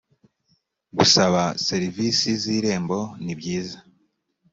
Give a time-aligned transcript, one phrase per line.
[0.97, 3.77] gusaba serivisi z irembo nibyiza